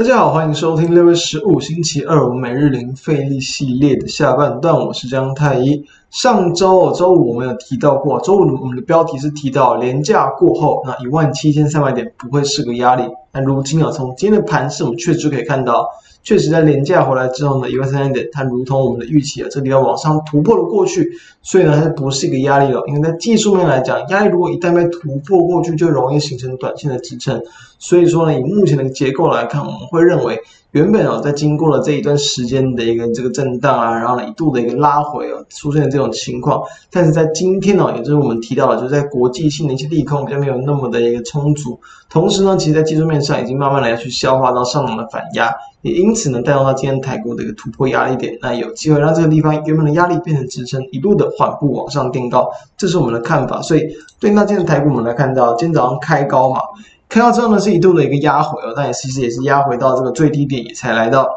[0.00, 5.84] 大家好，欢迎收听六月十五星期二我们每日零费力系列的下半段，我是江太一。
[6.10, 13.04] 上周周五我们有提到过，周五我们的标题是提到连假过后，那一万七千三百点不会是个压力。
[13.32, 15.88] 那如今啊，从今天的盘势，我们确实可以看到。
[16.22, 21.08] 确实，在连假回来之后呢，一万三千点，它如同我们的预期啊，这个地方往上突破了过去，
[21.42, 22.82] 所以呢，它不是一个压力了。
[22.88, 27.40] 因为在技术面来讲，压力如果一旦被突破过去，就容易形成短线的支撑。
[27.78, 30.40] 所以说呢，以目前的结构来看，我们会认为。
[30.72, 36.62] 原本哦，在经过了这一段时间的一个这个震荡啊，然后一度的一个拉回哦，出现这种情况，
[36.92, 45.52] 但是在今天哦，也就是我们提到的，就是在国际性的一些利空比较没有那么的一个充足，同时呢，其实在技术面上已经慢慢的要去消化到上涨的反压，
[45.82, 53.60] 也因此呢，带动到今天台股的一个突破压力点，那有机会让这个地方原本的压力变成支撑，一路的缓步往上垫高，这是我们的看法。
[53.60, 53.82] 所以
[54.20, 56.60] 对那今天的台股，我们来看到今天早上开高嘛。
[57.10, 61.28] 看到之后呢，是一度的一个压回哦，但也其实也是压回到这个最低点，也才来到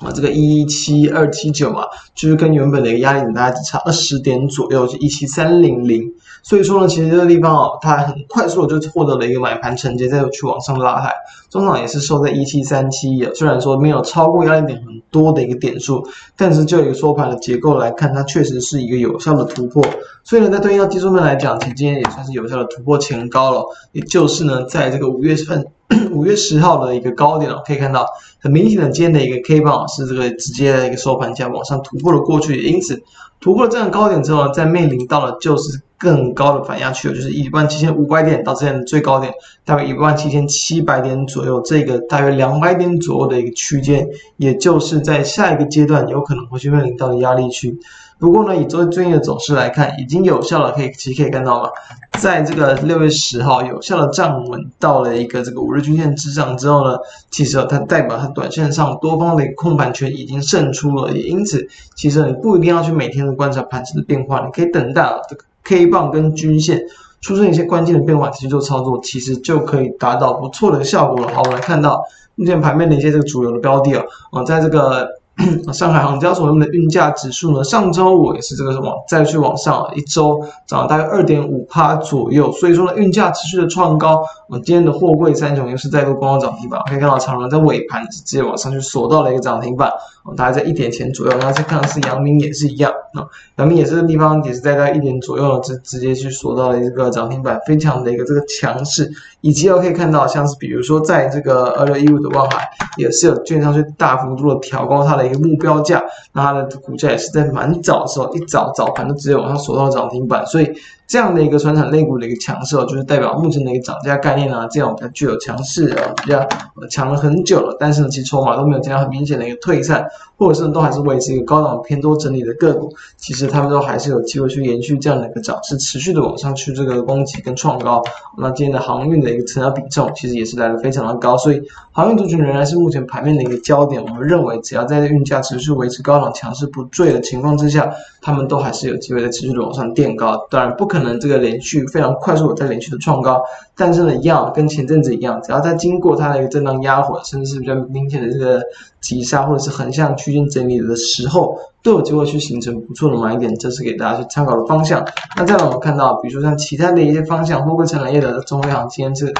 [0.00, 6.12] 啊这个一七二七九嘛，就是跟原本的一个压力点大概只差二十点左右，是一七三零零。
[6.42, 11.12] 所以说呢，其实这个地方哦，它很快速的就获得了一个买盘承接，再去往上拉抬，
[11.48, 16.04] 中场也是收在一七三七一，虽然说没有超过压力点很多的一个点数，
[16.36, 19.84] 但是就一个收盘的结构来看，它确实是一个有效的突破。
[20.24, 25.64] 所以呢，在对应到技术面来讲，其实今天也算是有效的突破前高了，也就是呢，在这个五月份
[26.10, 28.04] 五月十号的一个高点哦，可以看到
[28.40, 33.00] 很明显的今天的一个 K 棒是这个直接的一个收盘价往上突破了过去，因此
[33.38, 35.80] 突破了这样高点之后呢，在面临到了就是。
[36.02, 39.32] 更高的反压区，就是一万七千五百点到之前的最高点，
[39.64, 44.04] 大概一万七千七百点左右，这个大约两百点左右的一个区间，
[44.36, 47.78] 也就是在下一个阶段有可能会去面临到的压力区。
[48.18, 51.70] 不过呢，以作为最近的走势来看，已经有效了，可以其实可以看到嘛，
[52.18, 56.96] 在这个六月十号有效的站稳到了一个这个五日均线之上之后呢，
[57.30, 65.44] 其实它代表它短线上多方的一个控盘权已经胜出了，也因此其实你不一定要去每天的观察盘势的变化，你可以等待这个。
[65.64, 66.82] K 棒跟均线
[67.20, 71.28] 出现一些关键的变化，其实做操作，其实就可以达到不错的效果了。
[71.34, 72.02] 好，我们来看到
[72.34, 75.21] 目前盘面的一些这个主流的标的啊，啊，在这个。
[75.72, 82.52] 上海航交所他们的运价指数呢，上周五也是这个往再去往上，一周涨了大概二点五趴左右。
[82.52, 84.22] 所以说呢，运价持续的创高。
[84.48, 89.90] 我今天的货柜三雄又是再度攻到涨停板，可以看到长荣在尾盘直接往上去锁到了一个涨停板，
[90.36, 91.32] 大概在一点钱左右。
[91.38, 93.24] 然后再看的是阳明也是一样，啊，
[93.56, 99.10] 阳明也是这个地方也是在在一点左右，直直接去锁到了一个涨停板，非常的一个这个强势。
[99.40, 102.68] 以及我可以看到，像是比如说在这个二六一五的万海，
[102.98, 105.21] 也是有券商去大幅度的调高它的。
[105.26, 106.02] 一个目标价，
[106.32, 110.70] 那它的股价也是在蛮早的时候，一早早盘就直接往上锁到涨停板，所以
[111.06, 116.46] 这样的一个传产类股的一个强势，就是代表目前的一个涨价概念啊，这样比较具有强势啊，比较
[116.88, 120.06] 强了很久了，但是呢，其实筹码都没有见到很明显的一个退散，
[120.38, 128.02] 或者是都还是维持一个高档偏多整理的个股，其实他们都还是有机会去延续这样的一个涨势，持续的往上去这个攻击跟创高。
[128.38, 134.02] 那今天的航运的一个成交比重，其实也是来的非常的高，所以航运族群仍然是目前盘面的一个焦点。
[134.02, 137.92] 我们认为，只要在运价持续维持高档强势不坠的情况之下，
[138.22, 140.46] 他们都还是有机会在持续的往上垫高。
[140.48, 143.42] 当然，不可能这个连续非常快速的在连续的创高，
[143.74, 148.62] 但是呢，一样跟前阵子一样，只要在经过它的一个震荡压回，甚至是比较明显的这个
[149.00, 153.56] 急杀或者是横向区间整理的时候，都有机会去形成不错的买点。
[153.56, 155.02] 这是给大家去参考的方向。
[155.34, 159.32] 那再来我们看到，比如说像其他的一些方向，货柜承揽业的中微行今天是。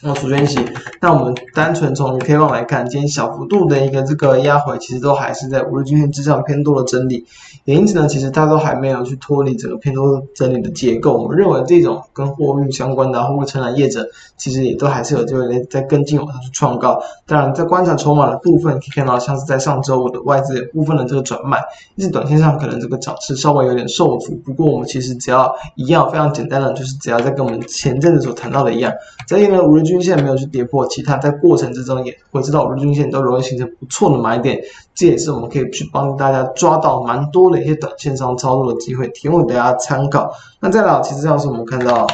[0.00, 0.58] 那除权息，
[1.00, 7.24] 那我们单纯从 K 棒来看，今天小幅度的一个这个压回，其实都还是在五日均线之上偏多的整理，
[7.64, 11.16] 也因此呢，其实它都还没有去脱离整个偏多整理的结构。
[11.20, 17.00] 我们认为这种跟货运相关的货柜承揽业者，其实也都还是有机会在跟进往上去创高。
[17.26, 21.58] 当然，在观察筹码的部分，可以看到像是在上周五的外资部分的这个转卖，
[21.96, 24.36] 一直短线上可能这个涨势稍微有点受阻。
[24.44, 28.92] 不过我们其实只要一样非常简单的，就是只要在跟我们前阵子所谈到的一样，
[29.26, 34.60] 在因为五日均线没有去跌破，其他在过程之中也会知道五日均线都容易形成不错的买点，
[34.94, 40.30] 这也是我们可以去帮大家抓到蛮多的一些短线上操作的机会，提供给大家参考。
[40.60, 42.06] 那再来，其实像是我们看到。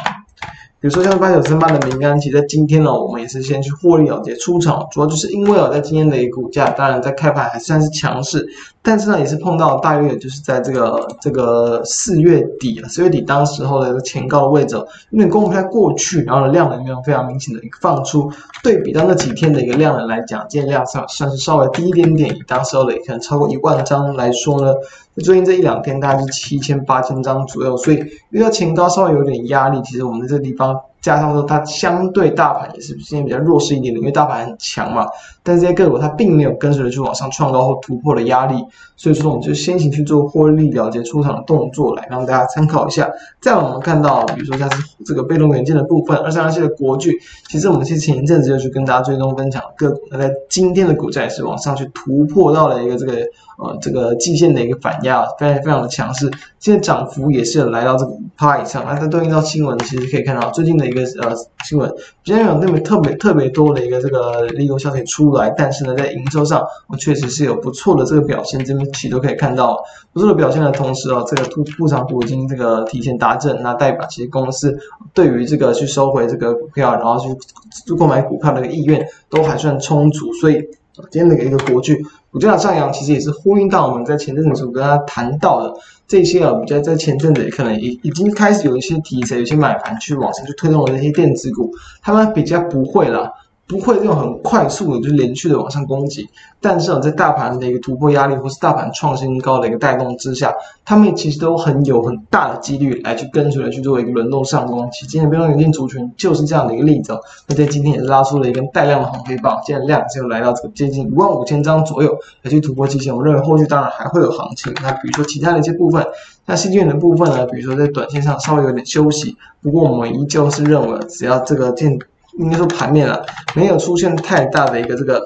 [0.84, 8.46] 比如说像八九三八的明安，其在今天呢，我们也是先去获利了结出场，主要就是因为啊，在今天的一个股价，当然在开盘还算是强势，
[8.82, 14.76] 但是呢，也是碰到大约就是在这个这个四月底啊，四月底当时候的一个前高的位置，
[15.08, 18.30] 因为攻不开过去，然后量能没有非常明显的一个放出，
[18.62, 24.74] 对比到那几天的一个量能来讲，今天量算算是稍微低一点点，以当时候的可能超过一万张来说呢。
[25.22, 35.06] 最近这一两天大概是七千八千张左右，所以遇到前高稍微有点压力，其实我们在这个地方加上说它相对大盘也是今天比较弱势一点的，因为大盘很强嘛。
[35.42, 38.54] 但是这些个股它并没有跟随着去往上创高或突破的压力，
[38.96, 43.06] 所以说我们就先行去做获利了结出场的动作来让大家参考一下。
[43.42, 47.20] 再我们看到，比如说像是这个被动元件的部分，二三二七的国巨，
[47.50, 53.12] 其实我们其实前一阵子就去跟大家追踪分享个股，那在今天的股价也是往上去突破到了一个这个。
[53.56, 56.28] 呃，这个季线的一个反压非常非常的强势，
[56.58, 58.84] 现在涨幅也是来到这个五趴以上。
[58.84, 61.92] 那它对应到新闻，其实可以看到最近的一一个呃新闻，
[62.22, 69.82] 今天有那么特别特别多的一个这个利多消息出来，但是呢，在营收上，我确实是有不错的这个表现，这边其实都可以看到
[70.12, 74.78] 不错的表现的同时啊，这个突入场股已经这个提前达阵，那代表其实公司
[75.12, 80.62] 对于这个去收回这个股票，然后去购买股票的一个意愿都还算充足，所以。
[81.10, 82.00] 今天的一个国剧
[82.34, 85.72] 股价上扬，其实也是呼应到我们在前阵子跟大家谈到的
[86.08, 91.70] 这些啊，比较在前阵子也可能已已经开始有一些题材，有些买盘去往上去推动的那些电子股，
[92.02, 93.32] 他们比较不会了。
[93.66, 96.28] 不会这种很快速的，就连续的往上攻击，
[96.60, 100.52] 但是在大盘的一个突破压力，或是大盘创新高的一个带动之下，
[100.84, 104.86] 他们其实都很有很大的几率来去跟随来去做一个轮动上攻。
[104.92, 107.18] 其实今天被动元件族群就是这样的一个例子，
[107.48, 113.16] 那在今天也是拉出了一根带量的红黑棒，现在量就来到这个接近一万五千张左右，来去突破期限。
[113.16, 114.74] 我认为后续当然还会有行情。
[114.82, 116.04] 那比如说其他的一些部分，
[116.44, 121.98] 那新建的部分呢，比如说在短线上稍微有点休息，不过我们依旧是认为，只要这个建
[122.38, 123.18] 应该说盘面啊，
[123.54, 125.24] 没有出现太大的一个这个，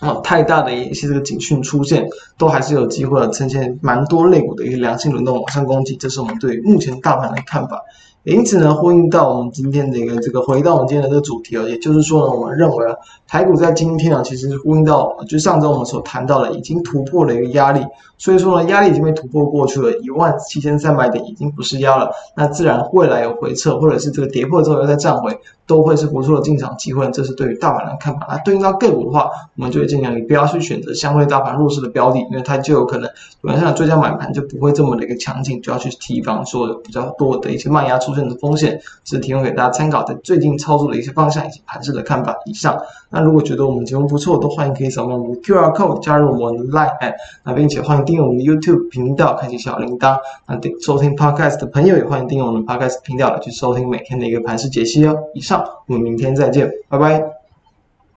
[0.00, 2.06] 哦，太大的一些这个警讯出现，
[2.36, 7.80] 都还是有机会呈现蛮多类股的一个良性轮动往上攻击，这是我们对目前大盘的看法。
[8.24, 12.92] 因此呢，呼应到我们今天的一个这个，回到我们今天的这个主题啊，也就是说呢，我们认为啊，
[13.28, 17.86] 台股在今天啊，其实呼应到，就上周我们所谈到的，已经突破了一个压力，
[18.18, 28.26] 所以说呢，压力已经被突破过去了，一万七千三百点已经不是压了，那自然未来有回撤，或者是这个跌破之后又再站回，都会是不错的进场机会，这是对于大盘的看法。
[28.30, 33.10] 那对应到个股的话，我们就会尽量你不要去选择相对大盘弱势的标的，因为它就有可能
[33.42, 42.36] 晚上追加买盘就不会这么的一个强劲，就要去提防说比较多的一些卖压出现的风险，是提供给大家参考的最近操作的一些方向以及盘势的看法。
[42.44, 42.78] 以上，
[43.10, 50.16] 那如果觉得我们节目不错，都欢迎可以扫描我们的 QR code 加入我们的 Line 那并且欢迎订阅我们的 YouTube 频道，开启小铃铛。
[50.46, 55.16] 那收听 Podcast 的朋友也欢迎订阅我们 Podcast 频道来去收听每天的一个盘势解析哦。
[55.34, 57.35] 以上上，我们明天再见，拜拜。